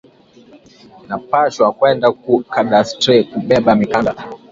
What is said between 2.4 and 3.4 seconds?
cadastre ku